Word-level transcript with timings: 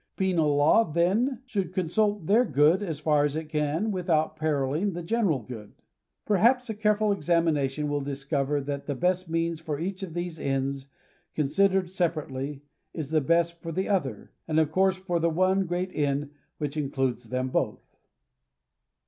Penal 0.15 0.55
law, 0.55 0.83
then, 0.83 1.43
should 1.45 1.71
consult 1.73 2.25
their 2.25 2.43
good 2.43 2.81
as 2.81 2.99
far 2.99 3.23
as 3.23 3.35
it 3.35 3.49
can 3.49 3.91
without 3.91 4.35
perilling 4.35 4.93
the 4.93 5.03
general 5.03 5.37
good. 5.37 5.73
Per 6.25 6.37
haps 6.37 6.71
a 6.71 6.73
careful 6.73 7.11
examination 7.11 7.87
will 7.87 8.01
discover 8.01 8.59
that 8.61 8.87
the 8.87 8.95
best 8.95 9.29
means 9.29 9.59
for 9.59 9.79
each 9.79 10.01
of 10.01 10.15
these 10.15 10.39
ends 10.39 10.87
considered 11.35 11.87
separately, 11.87 12.63
is 12.95 13.11
the 13.11 13.21
best 13.21 13.61
for 13.61 13.71
the 13.71 13.87
other, 13.87 14.31
and 14.47 14.59
of 14.59 14.71
course 14.71 14.97
for 14.97 15.19
the 15.19 15.29
one 15.29 15.67
great 15.67 15.91
end 15.93 16.31
which 16.57 16.75
includes 16.77 17.29
them' 17.29 17.49
both. 17.49 17.95